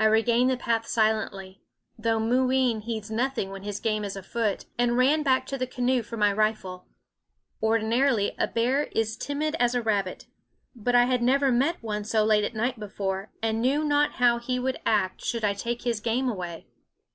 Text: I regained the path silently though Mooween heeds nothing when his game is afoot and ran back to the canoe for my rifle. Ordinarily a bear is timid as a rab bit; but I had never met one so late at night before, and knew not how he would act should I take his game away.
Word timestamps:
I 0.00 0.06
regained 0.06 0.48
the 0.48 0.56
path 0.56 0.86
silently 0.86 1.60
though 1.98 2.18
Mooween 2.18 2.80
heeds 2.80 3.10
nothing 3.10 3.50
when 3.50 3.62
his 3.62 3.78
game 3.78 4.02
is 4.02 4.16
afoot 4.16 4.64
and 4.78 4.96
ran 4.96 5.22
back 5.22 5.44
to 5.48 5.58
the 5.58 5.66
canoe 5.66 6.02
for 6.02 6.16
my 6.16 6.32
rifle. 6.32 6.86
Ordinarily 7.62 8.32
a 8.38 8.46
bear 8.48 8.84
is 8.92 9.18
timid 9.18 9.54
as 9.60 9.74
a 9.74 9.82
rab 9.82 10.06
bit; 10.06 10.26
but 10.74 10.94
I 10.94 11.04
had 11.04 11.22
never 11.22 11.52
met 11.52 11.82
one 11.82 12.04
so 12.04 12.24
late 12.24 12.44
at 12.44 12.54
night 12.54 12.80
before, 12.80 13.32
and 13.42 13.60
knew 13.60 13.84
not 13.84 14.12
how 14.12 14.38
he 14.38 14.58
would 14.58 14.78
act 14.86 15.22
should 15.22 15.44
I 15.44 15.52
take 15.52 15.82
his 15.82 16.00
game 16.00 16.26
away. 16.30 16.66